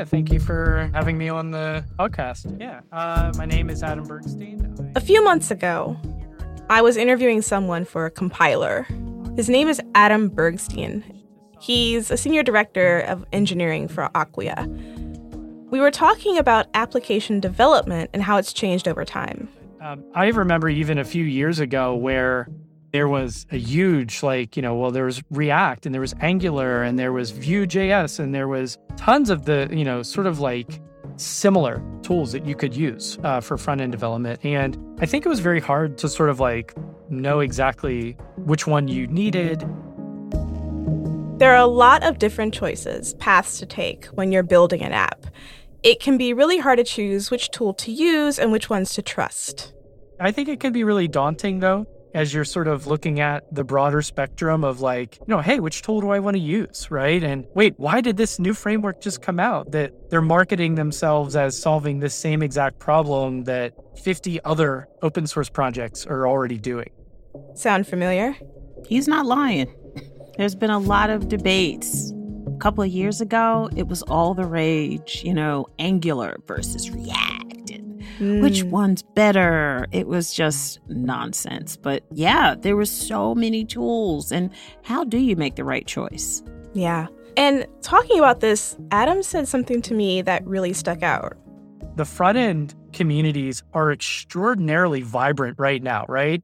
[0.00, 2.58] Yeah, thank you for having me on the podcast.
[2.58, 4.96] Yeah, uh, my name is Adam Bergstein.
[4.96, 5.94] A few months ago,
[6.70, 8.86] I was interviewing someone for a compiler.
[9.36, 11.02] His name is Adam Bergstein.
[11.60, 14.66] He's a senior director of engineering for Acquia.
[15.70, 19.50] We were talking about application development and how it's changed over time.
[19.82, 22.48] Um, I remember even a few years ago where
[22.92, 26.82] there was a huge, like, you know, well, there was React and there was Angular
[26.82, 30.80] and there was Vue.js and there was tons of the, you know, sort of like
[31.16, 34.44] similar tools that you could use uh, for front end development.
[34.44, 36.74] And I think it was very hard to sort of like
[37.08, 39.60] know exactly which one you needed.
[41.38, 45.26] There are a lot of different choices, paths to take when you're building an app
[45.82, 49.02] it can be really hard to choose which tool to use and which ones to
[49.02, 49.72] trust.
[50.18, 53.64] I think it can be really daunting though, as you're sort of looking at the
[53.64, 56.90] broader spectrum of like, you know, hey, which tool do I want to use?
[56.90, 57.22] Right.
[57.22, 61.60] And wait, why did this new framework just come out that they're marketing themselves as
[61.60, 66.90] solving the same exact problem that 50 other open source projects are already doing?
[67.54, 68.36] Sound familiar?
[68.86, 69.72] He's not lying.
[70.36, 72.12] There's been a lot of debates
[72.46, 77.44] A couple of years ago, it was all the rage, you know, Angular versus React
[77.44, 77.49] and
[78.20, 78.42] mm.
[78.42, 79.86] which one's better.
[79.90, 81.76] It was just nonsense.
[81.76, 84.30] But yeah, there were so many tools.
[84.30, 84.50] And
[84.82, 86.42] how do you make the right choice?
[86.74, 87.08] Yeah.
[87.36, 91.36] And talking about this, Adam said something to me that really stuck out.
[91.96, 96.42] The front end communities are extraordinarily vibrant right now, right?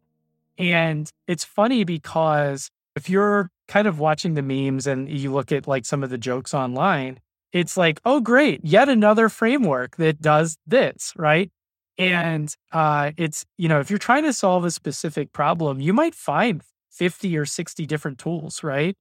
[0.59, 5.67] And it's funny because if you're kind of watching the memes and you look at
[5.67, 7.21] like some of the jokes online,
[7.53, 11.51] it's like, oh, great, yet another framework that does this, right?
[11.99, 16.15] And uh, it's, you know, if you're trying to solve a specific problem, you might
[16.15, 18.97] find 50 or 60 different tools, right?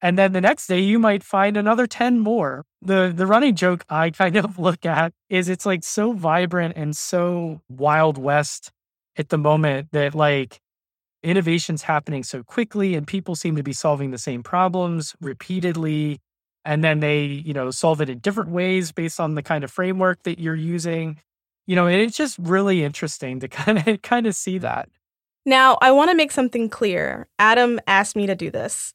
[0.00, 2.64] And then the next day you might find another 10 more.
[2.82, 6.96] The the running joke I kind of look at is it's like so vibrant and
[6.96, 8.72] so wild west
[9.16, 10.60] at the moment that like
[11.22, 16.18] innovation's happening so quickly and people seem to be solving the same problems repeatedly
[16.64, 19.70] and then they you know solve it in different ways based on the kind of
[19.70, 21.20] framework that you're using
[21.72, 24.90] you know it's just really interesting to kind of kind of see that.
[25.46, 27.28] Now i want to make something clear.
[27.38, 28.92] Adam asked me to do this.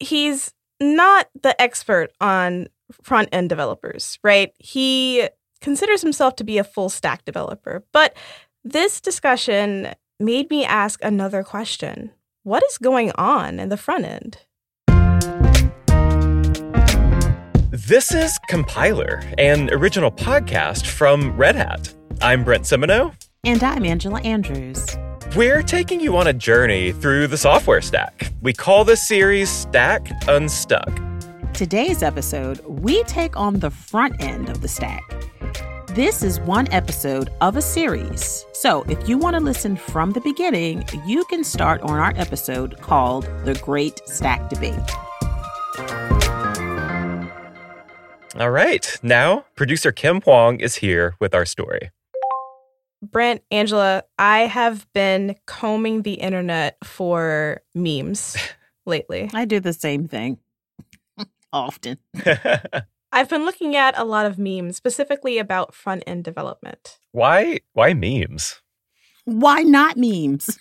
[0.00, 2.68] He's not the expert on
[3.02, 4.54] front end developers right?
[4.58, 5.28] He
[5.60, 8.16] considers himself to be a full stack developer but
[8.64, 12.10] this discussion made me ask another question.
[12.42, 14.38] What is going on in the front end?
[17.70, 21.94] This is Compiler, an original podcast from Red Hat.
[22.20, 23.12] I'm Brent Simoneaux.
[23.44, 24.84] And I'm Angela Andrews.
[25.36, 28.32] We're taking you on a journey through the software stack.
[28.42, 31.00] We call this series Stack Unstuck.
[31.52, 35.02] Today's episode, we take on the front end of the stack
[35.98, 38.46] this is one episode of a series.
[38.52, 42.80] So if you want to listen from the beginning, you can start on our episode
[42.80, 44.78] called The Great Stack Debate.
[48.38, 48.96] All right.
[49.02, 51.90] Now, producer Kim Huang is here with our story.
[53.02, 58.36] Brent, Angela, I have been combing the internet for memes
[58.86, 59.30] lately.
[59.32, 60.38] I do the same thing
[61.52, 61.98] often.
[63.12, 66.98] I've been looking at a lot of memes specifically about front end development.
[67.12, 68.60] Why why memes?
[69.24, 70.58] Why not memes?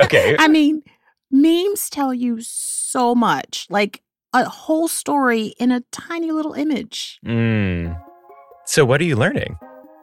[0.00, 0.36] okay.
[0.38, 0.82] I mean,
[1.30, 3.66] memes tell you so much.
[3.70, 7.20] Like a whole story in a tiny little image.
[7.24, 8.00] Mm.
[8.66, 9.56] So what are you learning?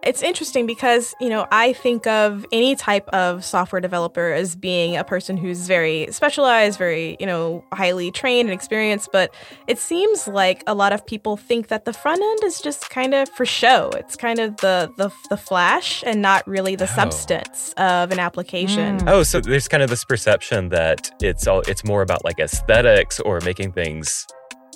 [0.06, 4.96] It's interesting because, you know, I think of any type of software developer as being
[4.96, 9.10] a person who's very specialized, very, you know, highly trained and experienced.
[9.12, 9.34] But
[9.68, 13.14] it seems like a lot of people think that the front end is just kind
[13.14, 13.90] of for show.
[13.96, 16.96] It's kind of the the, the flash and not really the oh.
[16.96, 19.00] substance of an application.
[19.00, 19.10] Mm.
[19.10, 23.20] Oh, so there's kind of this perception that it's all it's more about like aesthetics
[23.20, 24.28] or making things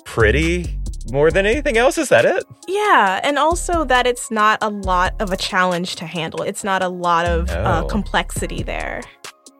[0.04, 0.78] pretty
[1.10, 1.98] more than anything else.
[1.98, 2.44] Is that it?
[2.68, 3.20] Yeah.
[3.22, 6.88] And also that it's not a lot of a challenge to handle, it's not a
[6.88, 7.62] lot of uh, oh.
[7.62, 9.02] uh, complexity there.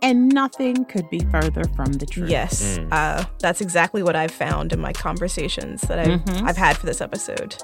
[0.02, 2.30] And nothing could be further from the truth.
[2.30, 2.88] Yes, mm.
[2.90, 6.46] uh, that's exactly what I've found in my conversations that I've, mm-hmm.
[6.46, 7.56] I've had for this episode.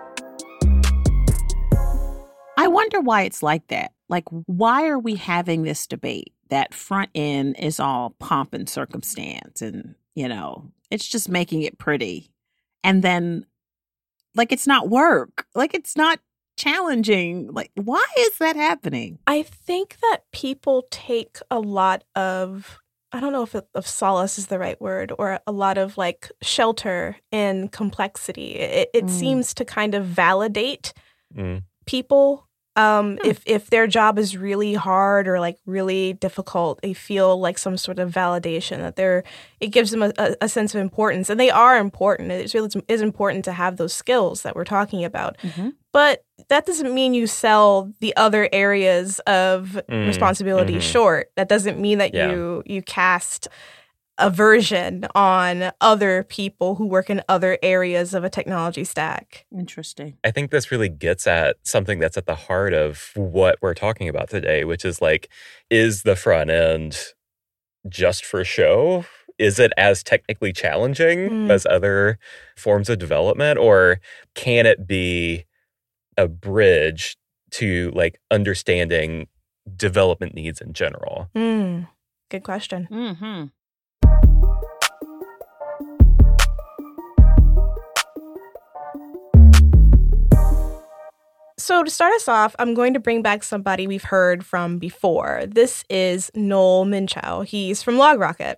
[2.59, 3.93] I wonder why it's like that.
[4.11, 9.63] Like, why are we having this debate that front end is all pomp and circumstance
[9.63, 12.31] and, you know, it's just making it pretty.
[12.85, 13.47] And then
[14.35, 15.47] like it's not work.
[15.55, 16.21] Like it's not
[16.59, 17.53] challenging.
[17.53, 19.19] Like why is that happening?
[19.27, 22.79] I think that people take a lot of
[23.13, 25.97] I don't know if, it, if solace is the right word or a lot of
[25.97, 28.57] like shelter in complexity.
[28.57, 29.11] It, it Mm.
[29.11, 30.93] seems to kind of validate
[31.35, 31.63] Mm.
[31.87, 32.49] people.
[32.77, 33.27] Um, Hmm.
[33.29, 37.77] if if their job is really hard or like really difficult, they feel like some
[37.77, 39.25] sort of validation that they're.
[39.61, 40.13] It gives them a,
[40.43, 42.31] a, sense of importance, and they are important.
[42.31, 45.39] It's really is important to have those skills that we're talking about.
[45.39, 45.73] Mhm.
[45.93, 50.83] But that doesn't mean you sell the other areas of Mm, responsibility mhm.
[50.83, 51.31] short.
[51.37, 52.31] That doesn't mean that Yeah.
[52.31, 53.49] you you cast
[54.19, 59.47] aversion on other people who work in other areas of a technology stack.
[59.57, 60.17] Interesting.
[60.25, 64.09] I think this really gets at something that's at the heart of what we're talking
[64.09, 65.29] about today, which is like,
[65.71, 66.99] is the front end
[67.89, 69.05] just for show?
[69.39, 71.51] Is it as technically challenging Mm.
[71.51, 72.19] as other
[72.57, 73.59] forms of development?
[73.59, 74.01] Or
[74.35, 75.45] can it be
[76.17, 77.17] a bridge
[77.51, 79.29] to like understanding
[79.77, 81.29] development needs in general?
[81.35, 81.83] Hmm.
[82.31, 82.89] Good question.
[82.91, 83.45] Mm-hmm.
[91.67, 95.43] So, to start us off, I'm going to bring back somebody we've heard from before.
[95.49, 97.45] This is Noel Minchow.
[97.45, 98.55] He's from LogRocket.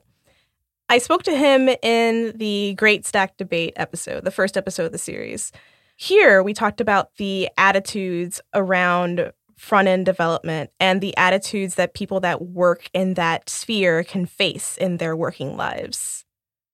[0.91, 4.99] I spoke to him in the Great Stack Debate episode, the first episode of the
[4.99, 5.53] series.
[5.97, 12.21] Here, we talked about the attitudes around front end development and the attitudes that people
[12.21, 16.27] that work in that sphere can face in their working lives.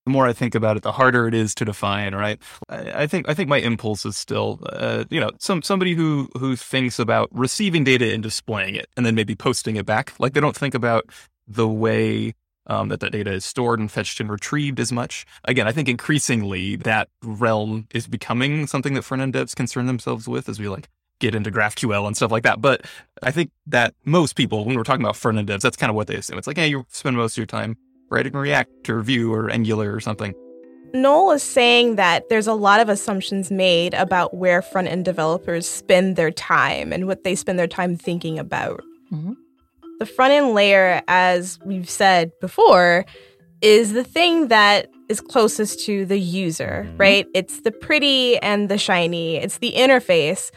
[0.04, 2.14] The more I think about it, the harder it is to define.
[2.14, 2.40] Right?
[2.68, 6.28] I, I think I think my impulse is still, uh, you know, some somebody who
[6.38, 10.12] who thinks about receiving data and displaying it, and then maybe posting it back.
[10.18, 11.04] Like they don't think about
[11.46, 12.34] the way
[12.66, 15.26] um, that that data is stored and fetched and retrieved as much.
[15.44, 20.28] Again, I think increasingly that realm is becoming something that front end devs concern themselves
[20.28, 20.88] with as we like
[21.20, 22.60] get into GraphQL and stuff like that.
[22.60, 22.82] But
[23.22, 25.96] I think that most people, when we're talking about front end devs, that's kind of
[25.96, 26.38] what they assume.
[26.38, 27.76] It's like, hey, you spend most of your time
[28.10, 30.34] writing React or Vue or Angular or something.
[30.92, 35.68] Noel is saying that there's a lot of assumptions made about where front end developers
[35.68, 38.80] spend their time and what they spend their time thinking about.
[39.12, 39.34] Mhm.
[39.98, 43.04] The front end layer, as we've said before,
[43.60, 47.00] is the thing that is closest to the user, Mhm.
[47.00, 47.26] right?
[47.34, 50.50] It's the pretty and the shiny, it's the interface.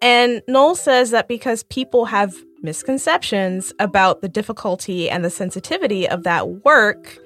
[0.00, 6.24] And Noel says that because people have misconceptions about the difficulty and the sensitivity of
[6.24, 7.18] that work,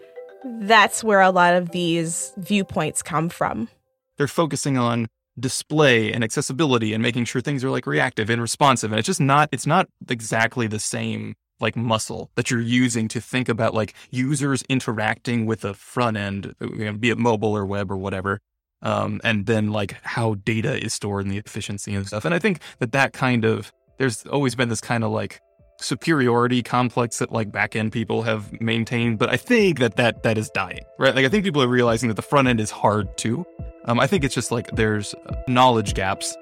[0.61, 3.69] that's where a lot of these viewpoints come from.
[4.17, 5.09] They're focusing on
[5.39, 8.93] display and accessibility and making sure things are like reactive and responsive.
[8.93, 13.21] And it's just not, it's not exactly the same like muscle that you're using to
[13.21, 16.55] think about like users interacting with a front end,
[17.01, 18.41] be it mobile or web or whatever.
[18.83, 22.25] Um, and then like how data is stored and the efficiency and stuff.
[22.25, 25.41] And I think that that kind of, there's always been this kind of like
[25.81, 30.39] superiority complex that like back end people have maintained, but I think that that that
[30.39, 31.15] is dying, right?
[31.15, 33.47] Like I think people are realizing that the front end is hard too.
[33.87, 35.15] Um, I think it's just like there's
[35.47, 36.37] knowledge gaps.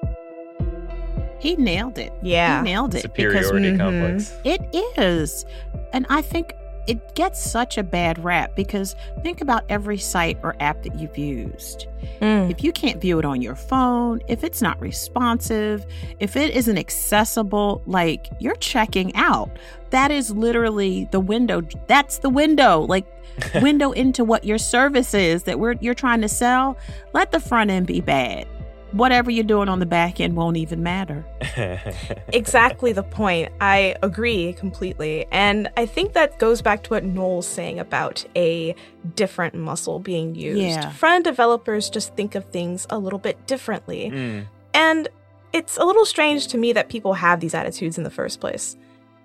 [1.41, 2.13] He nailed it.
[2.23, 2.59] Yeah.
[2.59, 3.03] He nailed it.
[3.03, 3.79] Superiority mhm.
[3.79, 4.33] complex.
[4.45, 4.61] It
[4.97, 5.45] is.
[5.93, 6.55] And I think
[6.87, 11.17] it gets such a bad rap because think about every site or app that you've
[11.17, 11.87] used.
[12.21, 12.51] Mm.
[12.51, 15.87] If you can't view it on your phone, if it's not responsive,
[16.19, 19.59] if it isn't accessible, like you're checking out.
[19.91, 21.63] That is literally the window.
[21.87, 22.81] That's the window.
[22.81, 23.07] Like
[23.63, 26.77] window into what your service is that we're you're trying to sell.
[27.13, 28.47] Let the front end be bad.
[28.93, 31.25] Whatever you're doing on the back end won't even matter.
[32.29, 33.53] exactly the point.
[33.61, 35.27] I agree completely.
[35.33, 38.75] And I think that goes back to what Noel's saying about a
[39.15, 40.61] different muscle being used.
[40.61, 40.91] Yeah.
[40.91, 44.11] Front end developers just think of things a little bit differently.
[44.11, 44.47] Mm.
[44.75, 45.09] And
[45.53, 48.77] it's a little strange to me that people have these attitudes in the first place.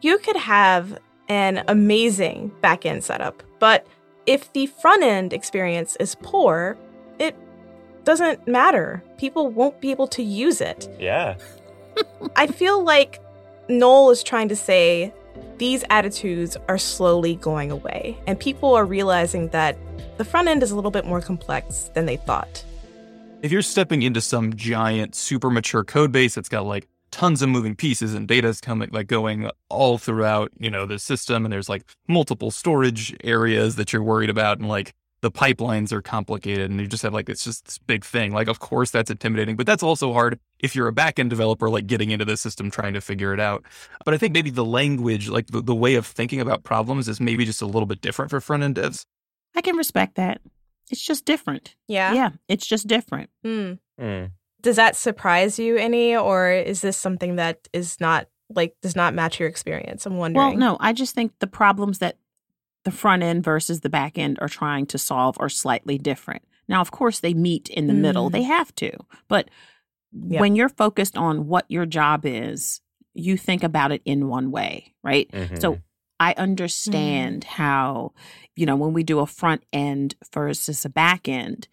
[0.01, 0.97] You could have
[1.29, 3.85] an amazing back end setup, but
[4.25, 6.86] if the front end experience is poor, it
[8.07, 9.03] doesn't matter.
[9.17, 10.87] People won't be able to use it.
[10.97, 11.35] Yeah.
[12.37, 13.19] I feel like
[13.67, 15.13] Noel is trying to say
[15.57, 19.77] these attitudes are slowly going away, and people are realizing that
[20.15, 22.63] the front end is a little bit more complex than they thought.
[23.41, 27.49] If you're stepping into some giant, super mature code base that's got like tons of
[27.49, 31.67] moving pieces and data's coming like going all throughout, you know, the system and there's
[31.67, 36.79] like multiple storage areas that you're worried about and like the pipelines are complicated and
[36.79, 38.31] you just have like it's just this big thing.
[38.31, 41.87] Like of course that's intimidating, but that's also hard if you're a backend developer like
[41.87, 43.63] getting into the system trying to figure it out.
[44.05, 47.19] But I think maybe the language, like the, the way of thinking about problems is
[47.19, 49.05] maybe just a little bit different for front end devs.
[49.55, 50.39] I can respect that.
[50.91, 51.75] It's just different.
[51.87, 52.13] Yeah.
[52.13, 53.29] Yeah, it's just different.
[53.43, 53.73] Hmm.
[53.99, 54.31] Mm.
[54.61, 59.13] Does that surprise you any, or is this something that is not like does not
[59.13, 60.05] match your experience?
[60.05, 60.47] I'm wondering.
[60.47, 62.17] Well, no, I just think the problems that
[62.87, 66.41] the front end versus the back end are trying to solve are slightly different.
[66.69, 67.99] Now, of course, they meet in the mm.
[67.99, 68.29] middle.
[68.29, 68.91] They have to.
[69.27, 69.49] But
[70.13, 70.39] yep.
[70.39, 72.79] when you're focused on what your job is,
[73.13, 75.29] you think about it in one way, right?
[75.33, 75.57] Mm-hmm.
[75.57, 75.79] So
[76.17, 77.49] I understand mm.
[77.49, 78.13] how,
[78.55, 81.67] you know, when we do a front end versus a back end,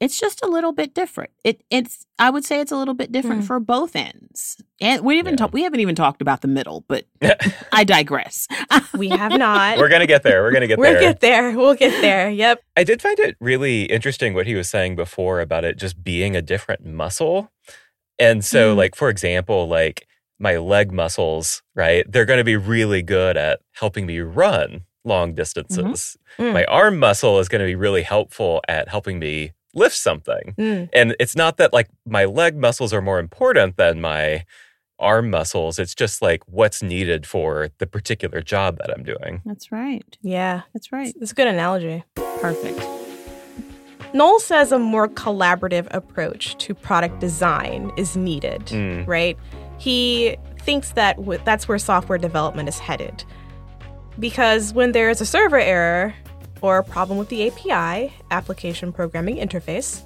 [0.00, 1.30] it's just a little bit different.
[1.44, 3.46] It it's I would say it's a little bit different mm.
[3.46, 4.60] for both ends.
[4.80, 5.36] And we even yeah.
[5.36, 7.04] talk, we haven't even talked about the middle, but
[7.72, 8.48] I digress.
[8.96, 9.78] we have not.
[9.78, 10.42] We're gonna get there.
[10.42, 11.00] We're gonna get we'll there.
[11.00, 11.56] We'll get there.
[11.56, 12.30] We'll get there.
[12.30, 12.62] Yep.
[12.76, 16.34] I did find it really interesting what he was saying before about it just being
[16.34, 17.52] a different muscle.
[18.18, 18.78] And so, mm.
[18.78, 20.06] like for example, like
[20.38, 22.10] my leg muscles, right?
[22.10, 25.36] They're going to be really good at helping me run long mm-hmm.
[25.36, 26.16] distances.
[26.38, 26.42] Mm-hmm.
[26.42, 26.52] Mm.
[26.54, 30.54] My arm muscle is going to be really helpful at helping me lift something.
[30.58, 30.88] Mm.
[30.92, 34.44] And it's not that like my leg muscles are more important than my
[34.98, 35.78] arm muscles.
[35.78, 39.42] It's just like what's needed for the particular job that I'm doing.
[39.44, 40.16] That's right.
[40.20, 40.62] Yeah.
[40.74, 41.14] That's right.
[41.20, 42.04] It's a good analogy.
[42.14, 42.80] Perfect.
[44.12, 49.06] Noel says a more collaborative approach to product design is needed, mm.
[49.06, 49.38] right?
[49.78, 53.24] He thinks that w- that's where software development is headed.
[54.18, 56.14] Because when there's a server error,
[56.62, 60.02] or a problem with the API, application programming interface,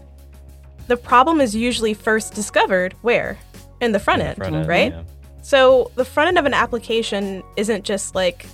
[0.87, 3.38] the problem is usually first discovered where?
[3.80, 4.92] In the front, in end, front end, right?
[4.92, 5.02] Yeah.
[5.42, 8.46] So the front end of an application isn't just like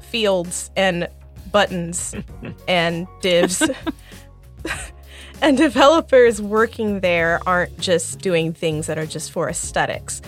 [0.00, 1.08] fields and
[1.50, 2.14] buttons
[2.68, 3.62] and divs.
[5.42, 10.22] and developers working there aren't just doing things that are just for aesthetics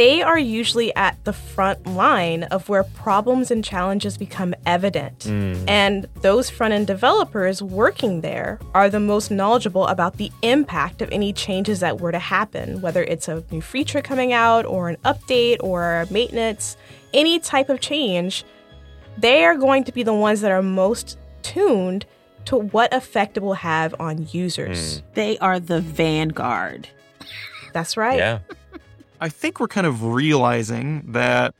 [0.00, 5.18] they are usually at the front line of where problems and challenges become evident.
[5.18, 5.62] Mm.
[5.68, 11.12] And those front end developers working there are the most knowledgeable about the impact of
[11.12, 14.96] any changes that were to happen, whether it's a new feature coming out or an
[15.04, 16.78] update or maintenance,
[17.12, 18.46] any type of change.
[19.18, 22.06] They are going to be the ones that are most tuned
[22.46, 24.78] to what effect it will have on users.
[24.78, 25.02] Mm.
[25.12, 26.88] They are the vanguard.
[27.74, 28.16] That's right.
[28.16, 28.38] Yeah.
[29.20, 31.54] I think we're kind of realizing that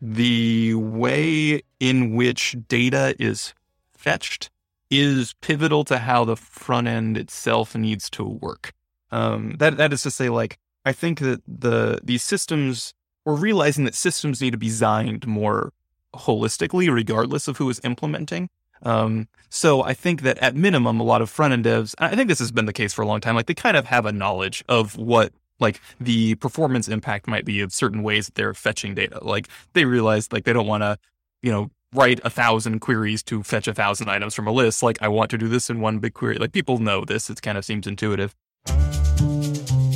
[0.00, 3.54] the way in which data is
[3.92, 4.50] fetched
[4.90, 8.72] is pivotal to how the front end itself needs to work.
[9.10, 12.94] Um, that that is to say, like I think that the these systems
[13.24, 15.72] we're realizing that systems need to be designed more
[16.14, 18.48] holistically, regardless of who is implementing.
[18.82, 22.28] Um, so I think that at minimum, a lot of front end devs, I think
[22.28, 24.12] this has been the case for a long time, like they kind of have a
[24.12, 28.94] knowledge of what like the performance impact might be of certain ways that they're fetching
[28.94, 29.24] data.
[29.24, 30.98] Like they realize like they don't want to,
[31.42, 34.82] you know, write a thousand queries to fetch a thousand items from a list.
[34.82, 36.36] Like I want to do this in one big query.
[36.36, 37.30] Like people know this.
[37.30, 38.34] It kind of seems intuitive.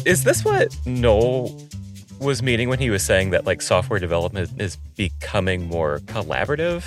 [0.07, 1.61] Is this what Noel
[2.21, 6.85] was meaning when he was saying that like software development is becoming more collaborative?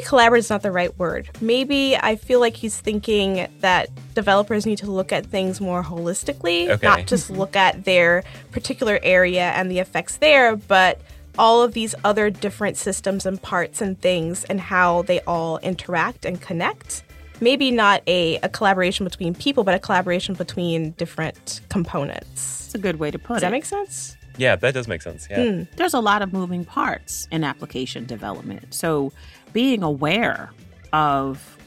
[0.00, 1.28] Maybe collaborate is not the right word.
[1.40, 6.68] Maybe I feel like he's thinking that developers need to look at things more holistically,
[6.68, 6.86] okay.
[6.86, 11.00] not just look at their particular area and the effects there, but
[11.38, 16.24] all of these other different systems and parts and things and how they all interact
[16.24, 17.02] and connect.
[17.40, 22.66] Maybe not a, a collaboration between people, but a collaboration between different components.
[22.66, 23.40] It's a good way to put Does it.
[23.40, 24.16] Does that make sense?
[24.36, 25.26] Yeah, that does make sense.
[25.30, 25.38] Yeah.
[25.38, 25.76] Mm.
[25.76, 28.72] There's a lot of moving parts in application development.
[28.72, 29.12] So
[29.52, 30.50] being aware
[30.92, 31.58] of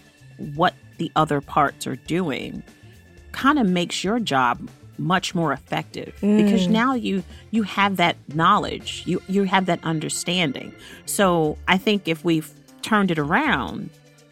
[0.56, 2.63] what the other parts are doing
[3.32, 6.44] kind of makes your job much more effective mm.
[6.44, 10.74] because now you you have that knowledge you you have that understanding
[11.06, 12.52] so i think if we've
[12.84, 13.90] turned it around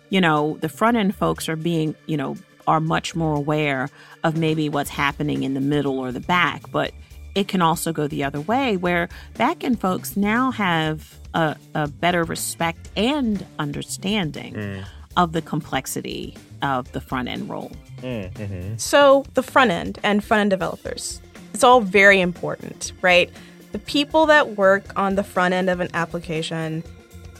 [0.09, 2.35] you know the front end folks are being you know
[2.67, 3.89] are much more aware
[4.23, 6.91] of maybe what's happening in the middle or the back but
[7.35, 11.87] it can also go the other way where back end folks now have a, a
[11.87, 14.85] better respect and understanding mm.
[15.17, 17.71] of the complexity of the front end role.
[18.01, 18.77] Mm-hmm.
[18.77, 21.21] So, the front end and front end developers,
[21.53, 23.29] it's all very important, right?
[23.71, 26.83] The people that work on the front end of an application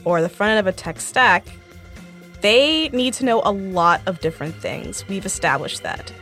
[0.04, 1.44] or the front end of a tech stack,
[2.40, 5.06] they need to know a lot of different things.
[5.08, 6.12] We've established that.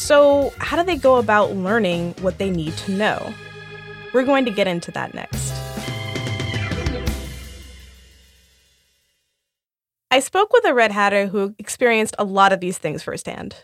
[0.00, 3.34] So, how do they go about learning what they need to know?
[4.14, 5.52] We're going to get into that next.
[10.10, 13.56] I spoke with a Red Hatter who experienced a lot of these things firsthand.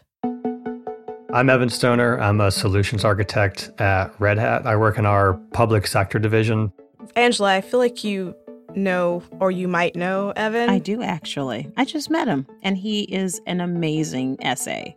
[1.33, 2.21] I'm Evan Stoner.
[2.21, 4.67] I'm a solutions architect at Red Hat.
[4.67, 6.71] I work in our public sector division.
[7.17, 8.37] Angela, I feel like you
[8.75, 10.69] know or you might know Evan.
[10.69, 11.73] I do actually.
[11.79, 14.93] I just met him and he is an amazing SA.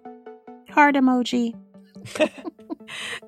[0.72, 1.54] Heart emoji.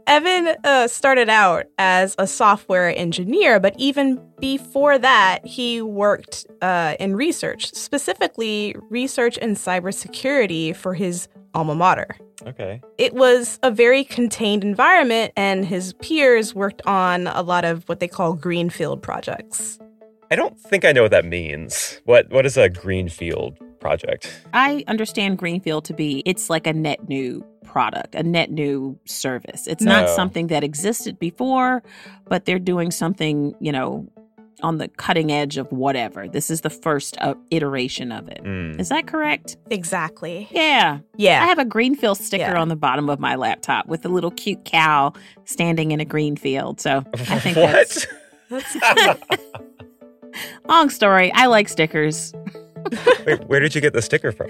[0.08, 6.96] Evan uh, started out as a software engineer, but even before that, he worked uh,
[7.00, 12.16] in research, specifically research in cybersecurity for his alma mater.
[12.48, 12.82] Okay.
[12.98, 18.00] It was a very contained environment, and his peers worked on a lot of what
[18.00, 19.80] they call greenfield projects.
[20.32, 22.02] I don't think I know what that means.
[22.06, 24.32] What What is a greenfield project?
[24.54, 29.68] I understand Greenfield to be it's like a net new product, a net new service.
[29.68, 31.84] It's not something that existed before,
[32.28, 34.08] but they're doing something, you know,
[34.64, 36.28] on the cutting edge of whatever.
[36.28, 38.44] This is the first uh, iteration of it.
[38.44, 38.80] Mm.
[38.80, 39.58] Is that correct?
[39.72, 40.48] Exactly.
[40.52, 41.00] Yeah.
[41.18, 41.44] Yeah.
[41.44, 42.62] I have a Greenfield sticker Yeah.
[42.62, 45.14] on the bottom of my laptop with a little cute cow
[45.46, 46.80] standing in a green field.
[46.80, 48.06] So I think that's
[48.50, 49.20] what?
[50.68, 51.32] long story.
[51.34, 52.34] I like stickers.
[53.26, 54.50] Wait, where did you get the sticker from?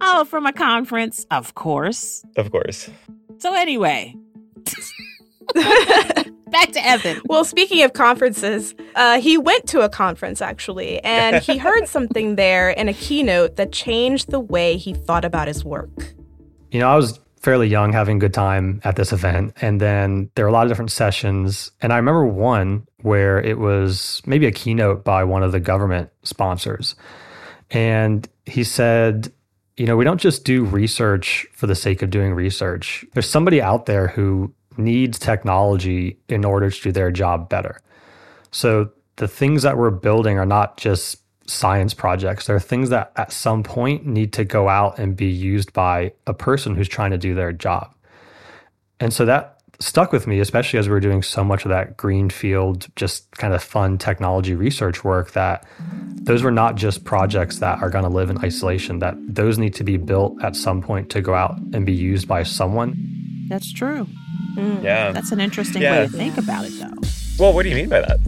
[0.00, 2.24] Oh, from a conference, of course.
[2.36, 2.90] Of course.
[3.38, 4.14] So anyway,
[5.54, 7.20] back to Evan.
[7.26, 12.36] Well, speaking of conferences, uh, he went to a conference actually, and he heard something
[12.36, 16.14] there in a keynote that changed the way he thought about his work.
[16.70, 19.52] You know, I was fairly young, having a good time at this event.
[19.60, 21.70] And then there were a lot of different sessions.
[21.82, 26.08] And I remember one where it was maybe a keynote by one of the government
[26.22, 26.96] sponsors.
[27.74, 29.32] And he said,
[29.76, 33.04] you know, we don't just do research for the sake of doing research.
[33.12, 37.80] There's somebody out there who needs technology in order to do their job better.
[38.52, 42.46] So the things that we're building are not just science projects.
[42.46, 46.32] They're things that at some point need to go out and be used by a
[46.32, 47.92] person who's trying to do their job.
[49.00, 51.96] And so that stuck with me, especially as we were doing so much of that
[51.96, 55.66] greenfield, just kind of fun technology research work, that
[56.24, 59.74] those were not just projects that are going to live in isolation, that those need
[59.74, 62.96] to be built at some point to go out and be used by someone.
[63.48, 64.06] That's true.
[64.56, 65.12] Yeah.
[65.12, 66.00] That's an interesting Yeah.
[66.00, 66.94] way to think about it, though.
[67.38, 68.18] Well, what do you mean by that?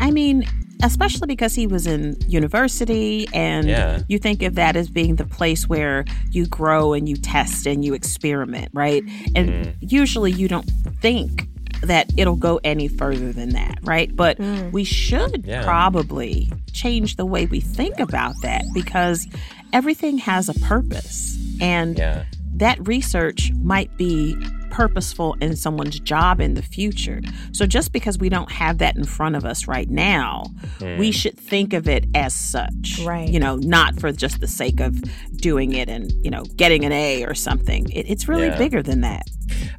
[0.00, 0.44] I mean,
[0.82, 4.00] especially because he was in university, and Yeah.
[4.08, 7.84] you think of that as being the place where you grow and you test and
[7.84, 9.02] you experiment, right?
[9.36, 9.70] And Mm-hmm.
[9.80, 10.68] usually you don't
[11.00, 11.46] think
[11.84, 14.14] that it'll go any further than that, right?
[14.14, 14.72] But mm.
[14.72, 15.64] we should Yeah.
[15.64, 19.26] probably change the way we think about that because
[19.72, 21.38] everything has a purpose.
[21.60, 22.24] And Yeah.
[22.56, 24.36] that research might be
[24.70, 27.22] purposeful in someone's job in the future.
[27.52, 30.46] So just because we don't have that in front of us right now,
[30.80, 31.14] we mm.
[31.14, 33.00] should think of it as such.
[33.04, 33.28] Right.
[33.28, 35.00] You know, not for just the sake of
[35.36, 37.88] doing it and, you know, getting an A or something.
[37.90, 38.58] It, it's really Yeah.
[38.58, 39.28] bigger than that.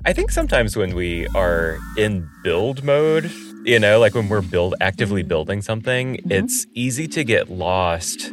[0.06, 3.32] I think sometimes when we are in build mode,
[3.64, 5.30] you know, like when we're build actively mm-hmm.
[5.30, 6.32] building something, mm-hmm.
[6.32, 8.32] it's easy to get lost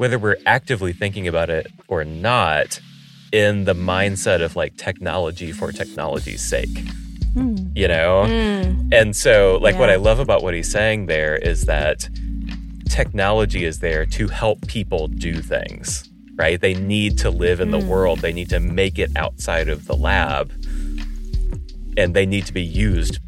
[0.00, 2.80] whether we're actively thinking about it or not
[3.32, 6.88] in the mindset of like technology for technology's sake.
[7.34, 7.56] Hmm.
[7.74, 8.24] You know?
[8.24, 8.88] Hmm.
[8.92, 12.08] And so like what I love about what he's saying there is that
[12.88, 16.08] technology is there to help people do things.
[16.34, 16.58] Right?
[16.58, 17.88] They need to live in the hmm.
[17.88, 18.20] world.
[18.20, 20.50] They need to make it outside of the lab
[21.96, 23.18] and they need to be used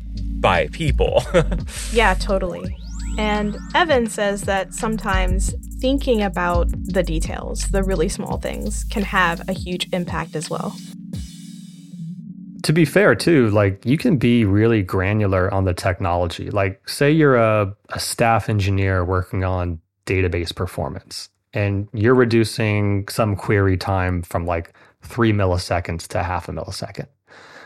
[0.41, 1.23] by people.
[1.93, 2.77] Yeah, totally.
[3.19, 9.47] And Evan says that sometimes thinking about the details, the really small things, can have
[9.49, 10.75] a huge impact as well.
[12.63, 17.11] to be fair too like you can be really granular on the technology like say
[17.11, 24.23] you're a, a staff engineer working on database performance and you're reducing some query time
[24.23, 24.73] from like
[25.03, 27.09] three milliseconds to half a millisecond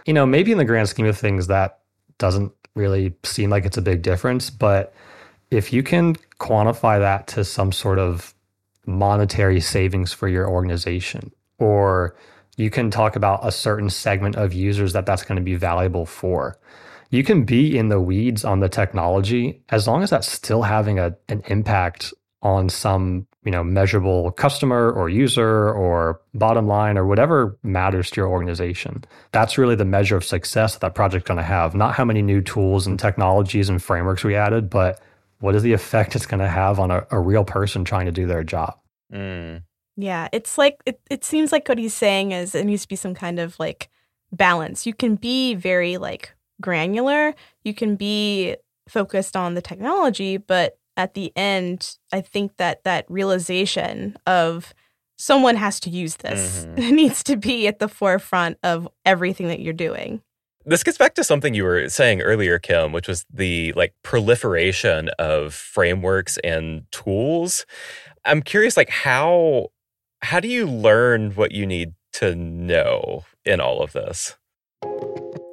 [0.07, 1.81] you know maybe in the grand scheme of things that
[2.19, 4.95] doesn't really seem like it's a big difference but
[5.51, 8.35] if you can quantify that to some sort of
[8.87, 12.17] monetary savings for your organization or
[12.57, 16.07] you can talk about a certain segment of users that that's going to be valuable
[16.07, 16.57] for
[17.11, 20.99] you can be in the weeds on the technology as long as that's still having
[20.99, 27.07] a, an impact on some you know measurable customer or user or bottom line or
[27.07, 31.39] whatever matters to your organization that's really the measure of success that that project's going
[31.39, 35.01] to have not how many new tools and technologies and frameworks we added but
[35.41, 38.13] what is the effect it's going to have on a, a real person trying to
[38.13, 38.79] do their job
[39.13, 39.63] Mm.
[39.97, 42.97] Yeah, it's like it, it seems like what he's saying is it needs to be
[42.97, 43.89] some kind of like
[44.33, 44.87] balance.
[44.87, 48.57] You can be very like granular, you can be
[48.89, 54.73] focused on the technology, but at the end, I think that that realization of
[55.19, 56.91] someone has to use this Mhm.
[56.93, 60.23] needs to be at the forefront of everything that you're doing.
[60.69, 65.11] This gets back to something you were saying earlier, Kim, which was the like proliferation
[65.19, 67.65] of frameworks and tools.
[68.25, 69.69] I'm curious, like how
[70.23, 74.37] how do you learn what you need to know in all of this?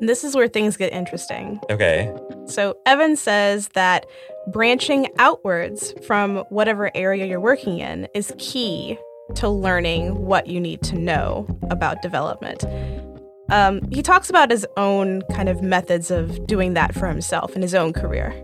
[0.03, 1.61] And this is where things get interesting.
[1.69, 2.13] Okay.
[2.45, 4.05] So, Evan says that
[4.51, 8.97] branching outwards from whatever area you're working in is key
[9.35, 12.65] to learning what you need to know about development.
[13.49, 17.61] Um, he talks about his own kind of methods of doing that for himself in
[17.61, 18.35] his own career.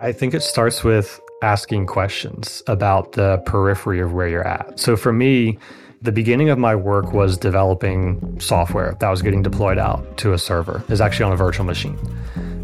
[0.00, 4.78] I think it starts with asking questions about the periphery of where you're at.
[4.78, 5.58] So for me,
[6.02, 10.38] the beginning of my work was developing software that was getting deployed out to a
[10.38, 10.82] server.
[10.88, 11.98] It's actually on a virtual machine.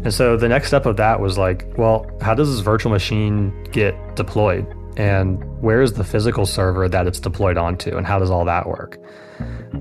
[0.03, 3.53] And so the next step of that was like, well, how does this virtual machine
[3.71, 4.65] get deployed?
[4.97, 7.95] And where is the physical server that it's deployed onto?
[7.95, 8.97] And how does all that work?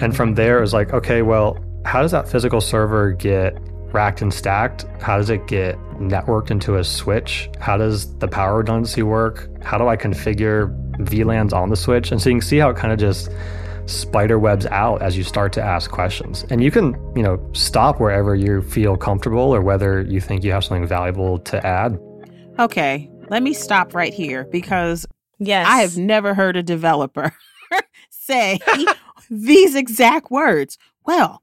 [0.01, 3.57] And from there, it was like, okay, well, how does that physical server get
[3.93, 4.85] racked and stacked?
[5.01, 7.49] How does it get networked into a switch?
[7.59, 9.49] How does the power redundancy work?
[9.63, 12.13] How do I configure VLANs on the switch?
[12.13, 13.31] And so you can see how it kind of just
[13.87, 16.45] spider webs out as you start to ask questions.
[16.51, 20.53] And you can, you know, stop wherever you feel comfortable or whether you think you
[20.53, 21.99] have something valuable to add.
[22.59, 25.07] Okay, let me stop right here because
[25.39, 25.67] Yes.
[25.69, 27.33] I have never heard a developer
[28.11, 28.59] say
[29.31, 30.79] these exact words.
[31.05, 31.43] Well,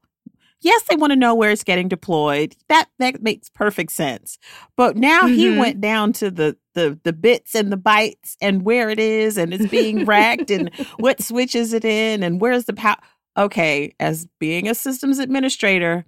[0.64, 2.56] yes, they want to know where it's getting deployed.
[2.68, 4.38] That that makes perfect sense.
[4.76, 5.58] But now he Mhm.
[5.58, 9.54] went down to the the the bits and the bytes and where it is and
[9.54, 12.96] it's being racked and what switch is it in and where's the power.
[13.36, 16.04] Okay, as being a systems administrator,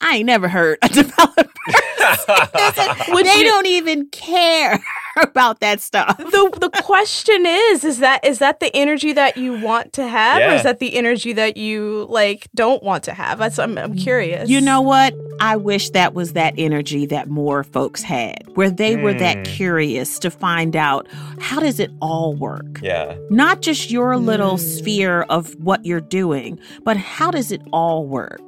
[0.00, 1.48] I ain't never heard a developer.
[3.24, 4.82] They don't even care
[5.22, 6.16] about that stuff.
[6.18, 10.38] the the question is is that is that the energy that you want to have
[10.50, 13.94] or is that the energy that you like don't want to have that's i'm, I'm
[13.94, 15.14] curious You know what?
[15.40, 19.44] I wish that was that energy that more folks had, where they were that Mm.
[19.46, 21.08] curious to find out
[21.40, 22.80] how does it all work?
[22.82, 23.16] yeah.
[23.30, 24.78] Not just your little Mm.
[24.78, 28.40] sphere of what you're doing, but how does it all work?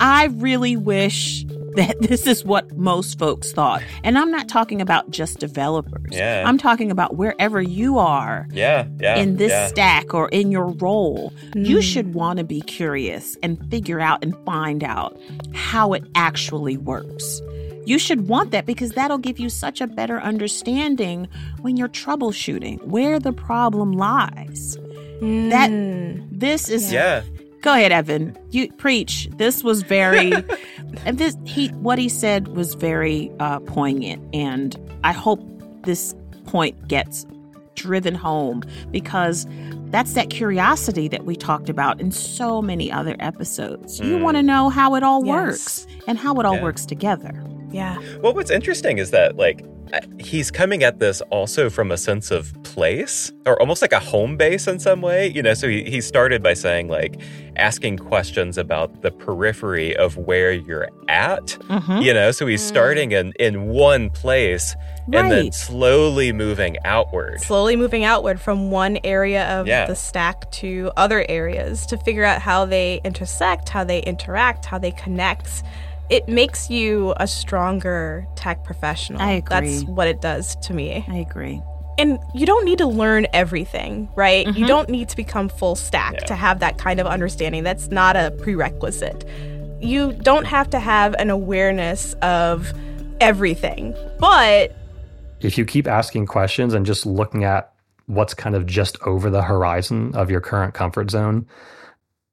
[0.00, 1.44] I really wish
[1.76, 3.82] that this is what most folks thought.
[4.04, 6.10] And I'm not talking about just developers.
[6.12, 6.44] Yeah.
[6.46, 8.86] I'm talking about wherever you are Yeah.
[9.00, 9.16] Yeah.
[9.16, 9.66] in this yeah.
[9.68, 11.82] stack or in your role, you Mm.
[11.82, 15.16] should want to be curious and figure out and find out
[15.54, 17.40] how it actually works.
[17.84, 21.28] You should want that because that'll give you such a better understanding
[21.60, 24.76] when you're troubleshooting where the problem lies.
[25.20, 26.26] that- Mm.
[26.30, 27.22] This is Yeah.
[27.66, 28.38] Go ahead, Evan.
[28.52, 29.28] You preach.
[29.38, 30.32] This was very,
[31.04, 35.40] and this he what he said was very uh, poignant, and I hope
[35.82, 37.26] this point gets
[37.74, 39.48] driven home because
[39.90, 43.98] that's that curiosity that we talked about in so many other episodes.
[43.98, 44.22] You Mm.
[44.22, 45.34] want to know how it all Yes.
[45.34, 46.62] works and how it all Yeah.
[46.62, 47.34] works together.
[47.76, 49.58] Yeah Well, what's interesting is that, like,
[50.18, 54.36] he's coming at this also from a sense of place or almost like a home
[54.36, 55.28] base in some way.
[55.28, 57.14] You know, so he, he started by saying, like,
[57.56, 61.46] asking questions about the periphery of where you're at.
[61.70, 62.02] Mhm.
[62.02, 62.68] You know, so he's Mm.
[62.74, 64.74] starting in, in one place
[65.12, 67.40] and then slowly moving outward.
[67.40, 69.86] slowly moving outward from one area of Yeah.
[69.86, 74.78] the stack to other areas to figure out how they intersect how they interact how
[74.78, 75.62] they connect
[76.10, 79.48] it makes you a stronger tech professional I agree.
[79.70, 81.60] that's what it does to me I agree.
[81.98, 84.46] and you don't need to learn everything, right?
[84.46, 84.68] You Mhm.
[84.68, 86.20] don't need to become full stack Yeah.
[86.26, 87.62] to have that kind of understanding.
[87.64, 89.24] That's not a prerequisite.
[89.80, 92.72] You don't have to have an awareness of
[93.20, 94.76] everything, but
[95.40, 97.70] If you keep asking questions and just looking at
[98.06, 101.46] what's kind of just over the horizon of your current comfort zone,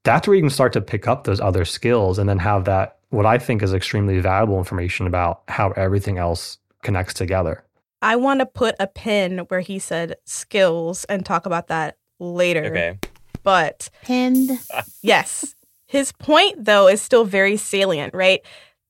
[0.03, 2.97] that's where you can start to pick up those other skills and then have that,
[3.09, 7.63] what I think is extremely valuable information about how everything else connects together.
[8.01, 12.65] I want to put a pin where he said skills and talk about that later.
[12.65, 12.99] Okay.
[13.43, 14.51] But Pinned.
[15.01, 15.55] Yes.
[15.85, 18.41] His point, though, is still very salient, right?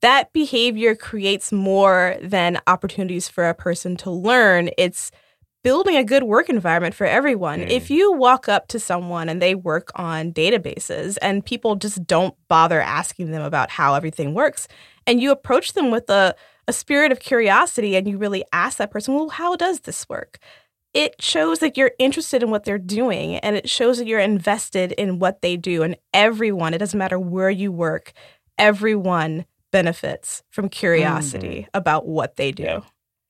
[0.02, 4.69] That behavior creates more than opportunities for a person to learn.
[4.78, 5.12] It's
[5.63, 7.62] building a good work environment for everyone.
[7.62, 7.69] Mm.
[7.69, 12.36] If you walk up to someone and they work on databases and people just don't
[12.47, 14.67] bother asking them about how everything works,
[15.08, 16.36] and you approach them with a,
[16.67, 20.39] a spirit of curiosity and you really ask that person, well, how does this work?
[20.93, 24.91] it shows that you're interested in what they're doing and it shows that you're invested
[24.93, 25.82] in what they do.
[25.82, 28.13] And everyone, it doesn't matter where you work,
[28.58, 32.63] everyone benefits from curiosity about what they do.
[32.63, 32.80] Yeah.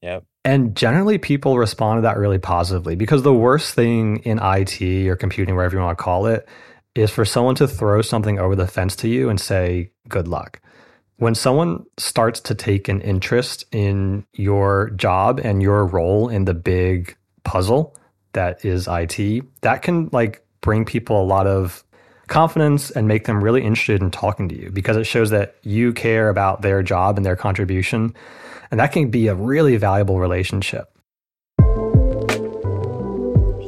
[0.03, 0.25] Yep.
[0.43, 5.15] And generally, people respond to that really positively because the worst thing in IT or
[5.15, 6.47] computing, wherever you want to call it,
[6.93, 10.59] is for someone to throw something over the fence to you and say, good luck.
[11.17, 16.53] When someone starts to take an interest in your job and your role in the
[16.53, 17.95] big puzzle
[18.33, 21.85] that is IT, that can like bring people a lot of
[22.27, 25.93] confidence and make them really interested in talking to you because it shows that you
[25.93, 28.13] care about their job and their contribution.
[28.71, 30.89] And that can be a really valuable relationship.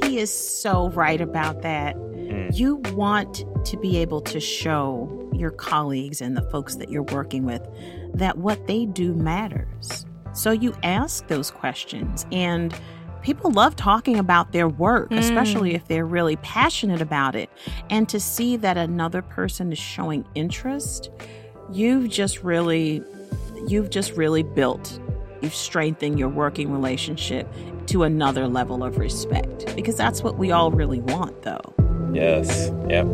[0.04, 1.96] He is so right about that.
[1.96, 2.58] Mm.
[2.58, 7.46] You want to be able to show your colleagues and the folks that you're working
[7.46, 7.62] with
[8.14, 10.06] that what they do matters.
[10.34, 12.74] So you ask those questions and
[13.26, 15.18] people love talking about their work, Mm.
[15.18, 17.50] especially if they're really passionate about it.
[17.90, 21.10] And to see that another person is showing interest,
[21.72, 23.04] you've just really
[23.68, 25.00] you've just really built
[25.42, 27.52] you've strengthened your working relationship
[27.88, 31.74] to another level of respect because that's what we all really want though.
[32.14, 32.72] Yes.
[32.90, 33.08] Yep.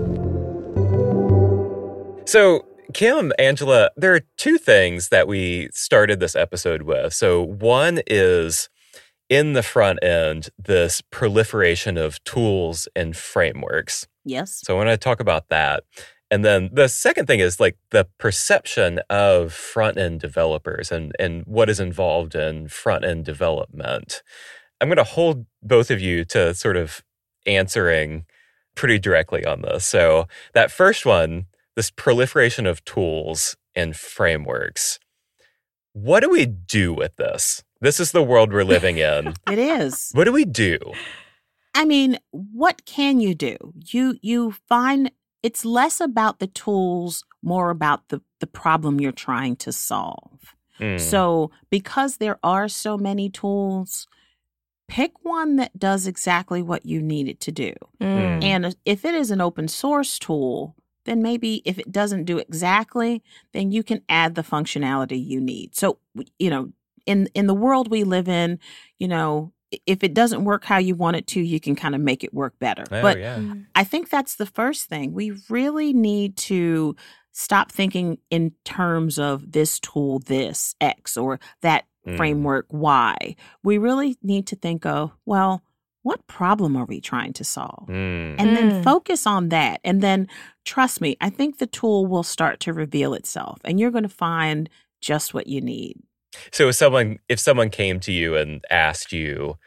[2.27, 7.13] So, Kim, Angela, there are two things that we started this episode with.
[7.13, 8.69] So, one is
[9.31, 14.05] in the front end, this proliferation of tools and frameworks.
[14.25, 14.59] Yes.
[14.61, 15.85] So, I want to talk about that.
[16.29, 21.43] And then the second thing is like the perception of front end developers and, and
[21.45, 24.21] what is involved in front end development.
[24.79, 27.01] I'm going to hold both of you to sort of
[27.45, 28.25] answering
[28.75, 29.85] pretty directly on this.
[29.85, 31.45] So, that first one,
[31.77, 34.99] this proliferation of tools and frameworks,
[35.93, 37.63] what do we do with this?
[37.81, 39.33] This is the world we're living in.
[39.51, 40.11] It is.
[40.13, 40.77] what do we do?
[41.73, 43.57] I mean, what can you do?
[43.93, 45.11] You you find
[45.43, 50.55] it's less about the tools, more about the the problem you're trying to solve.
[50.79, 54.07] Mm, So, because there are so many tools,
[54.87, 57.73] pick one that does exactly what you need it to do.
[58.01, 58.43] Mm.
[58.43, 63.23] And if it is an open source tool, then maybe if it doesn't do exactly,
[63.53, 65.75] then you can add the functionality you need.
[65.75, 65.97] So,
[66.37, 66.71] you know,
[67.05, 68.59] in in the world we live in,
[68.99, 69.51] you know,
[69.85, 72.33] if it doesn't work how you want it to, you can kind of make it
[72.33, 72.83] work better.
[72.91, 73.37] oh, but yeah.
[73.37, 73.65] Mm.
[73.75, 75.13] I think that's the first thing.
[75.13, 76.95] We really need to
[77.31, 82.17] stop thinking in terms of this tool, this X, or that Mm.
[82.17, 83.35] framework Y.
[83.63, 85.61] We really need to think of, well,
[86.01, 87.87] what problem are we trying to solve?
[87.89, 88.35] Mm.
[88.39, 88.83] And then Mm.
[88.83, 89.79] focus on that.
[89.83, 90.27] And then
[90.65, 94.09] trust me, I think the tool will start to reveal itself and you're going to
[94.09, 94.67] find
[94.99, 95.99] just what you need.
[96.51, 99.57] So if someone if someone came to you and asked you,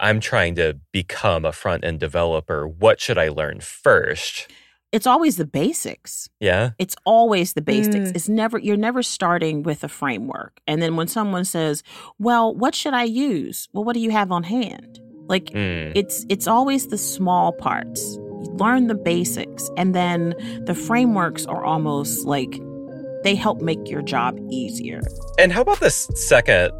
[0.00, 4.50] I'm trying to become a front end developer, what should I learn first?
[4.92, 6.28] It's always the basics.
[6.38, 6.70] Yeah.
[6.78, 8.10] It's always the basics.
[8.10, 8.14] Mm.
[8.16, 10.60] It's never you're never starting with a framework.
[10.68, 11.82] And then when someone says,
[12.18, 15.00] "Well, what should I use?" Well, what do you have on hand?
[15.26, 15.92] Like Mm.
[15.96, 18.16] it's it's always the small parts.
[18.16, 20.34] You learn the basics and then
[20.66, 22.60] the frameworks are almost like
[23.24, 25.00] they help make your job easier.
[25.38, 26.70] And how about this second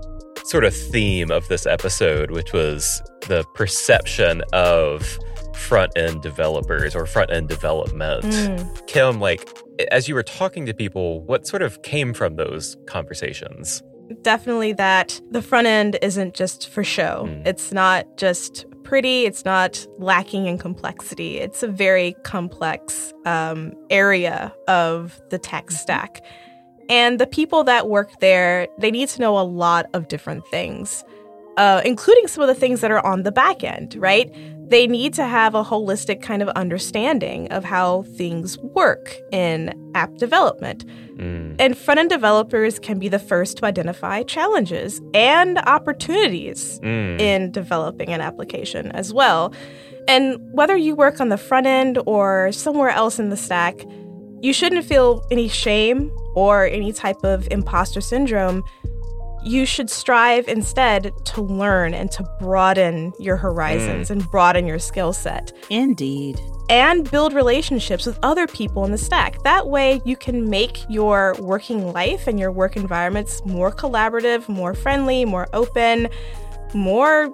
[0.44, 5.18] sort of theme of this episode, which was the perception of
[5.54, 8.24] front end developers or front end development?
[8.24, 8.86] Mm.
[8.86, 9.48] Kim, like
[9.90, 13.82] as you were talking to people, what sort of came from those conversations?
[14.22, 17.24] definitely that the front end isn't just for show.
[17.26, 17.46] Mm.
[17.46, 21.38] It's not just pretty, it's not lacking in complexity.
[21.38, 26.22] It's a very complex um, area of the tech stack.
[26.88, 31.02] And the people that work there, they need to know a lot of different things,
[31.56, 34.32] uh, including some of the things that are on the back end, right?
[34.68, 40.16] They need to have a holistic kind of understanding of how things work in app
[40.16, 40.84] development.
[41.16, 41.56] Mm.
[41.58, 47.20] And front end developers can be the first to identify challenges and opportunities Mm.
[47.20, 49.52] in developing an application as well.
[50.08, 53.76] And whether you work on the front end or somewhere else in the stack,
[54.40, 58.62] you shouldn't feel any shame or any type of imposter syndrome.
[59.44, 64.12] You should strive instead to learn and to broaden your horizons mm.
[64.12, 66.40] and broaden your skill set Indeed.
[66.70, 69.42] and build relationships with other people in the stack.
[69.42, 74.72] That way, you can make your working life and your work environments more collaborative, more
[74.72, 76.08] friendly, more open,
[76.72, 77.30] more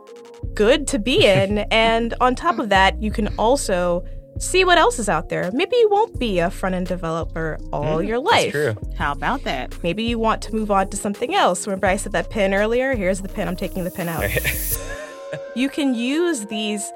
[0.55, 1.59] good to be in.
[1.70, 4.05] and on top of that, you can also
[4.40, 5.50] see what else is out there.
[5.53, 8.53] Maybe you won't be a front end developer all Mm, your that's life.
[8.53, 8.74] true.
[8.96, 9.81] How about that?
[9.83, 11.66] Maybe you want to move on to something else.
[11.66, 12.94] Remember, I said that pin earlier?
[12.96, 13.46] Here's the pin.
[13.48, 14.24] I'm taking the pin out.
[15.55, 16.90] you can use these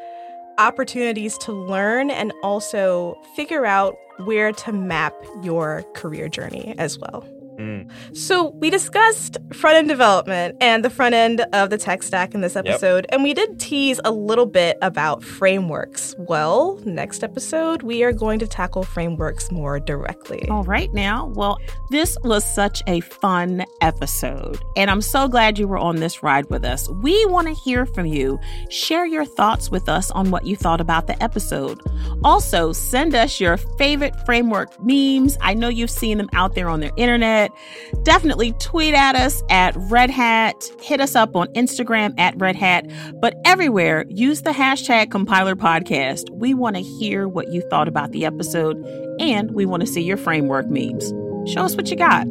[0.58, 7.26] opportunities to learn and also figure out where to map your career journey as well.
[7.58, 7.90] Mm.
[8.16, 12.40] So, we discussed front end development and the front end of the tech stack in
[12.40, 16.14] this episode, and we did tease a little bit about frameworks.
[16.18, 20.48] Well, next episode, we are going to tackle frameworks more directly.
[20.48, 21.26] All right, now.
[21.34, 21.58] Well,
[21.90, 26.48] this was such a fun episode, and I'm so glad you were on this ride
[26.50, 26.88] with us.
[26.88, 28.38] We want to hear from you.
[28.70, 31.80] Share your thoughts with us on what you thought about the episode.
[32.22, 35.36] Also, send us your favorite framework memes.
[35.40, 37.43] I know you've seen them out there on the internet.
[38.02, 42.90] Definitely tweet at us at Red Hat, hit us up on Instagram at Red Hat,
[43.20, 46.30] but everywhere, use the hashtag compiler podcast.
[46.30, 48.76] We want to hear what you thought about the episode,
[49.18, 51.12] and we want to see your framework memes.
[51.50, 52.26] Show us what you got.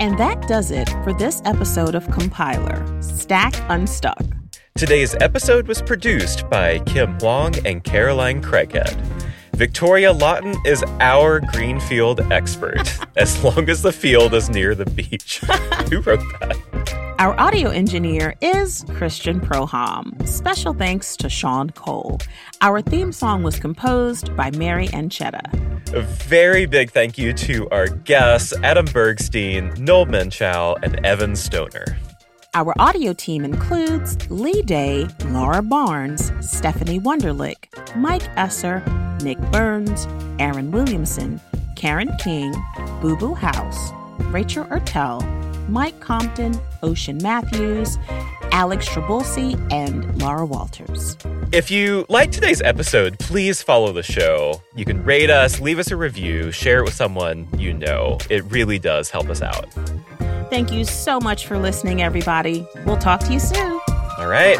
[0.00, 4.41] And that does it for this episode of Compiler Stack Unstuck.
[4.74, 8.94] Today's episode was produced by Kim Huang and Caroline Craighead.
[9.54, 15.38] Victoria Lawton is our greenfield expert, as long as the field is near the beach.
[15.90, 17.14] Who wrote that?
[17.18, 20.26] Our audio engineer is Christian Proham.
[20.26, 22.18] Special thanks to Sean Cole.
[22.62, 25.52] Our theme song was composed by Mary Anchetta.
[25.94, 31.84] A very big thank you to our guests, Adam Bergstein, Noel Menchow, and Evan Stoner.
[32.54, 37.56] Our audio team includes Lee Day, Laura Barnes, Stephanie Wunderlich,
[37.96, 38.84] Mike Esser,
[39.22, 40.06] Nick Burns,
[40.38, 41.40] Aaron Williamson,
[41.76, 42.52] Karen King,
[43.00, 43.90] Boo Boo House,
[44.24, 45.22] Rachel Ertel,
[45.70, 47.96] Mike Compton, Ocean Matthews,
[48.52, 51.16] Alex Trabulsi, and Laura Walters.
[51.52, 54.62] If you like today's episode, please follow the show.
[54.74, 58.18] You can rate us, leave us a review, share it with someone you know.
[58.28, 59.66] It really does help us out.
[60.52, 62.66] Thank you so much for listening, everybody.
[62.84, 63.80] We'll talk to you soon.
[64.18, 64.58] All right.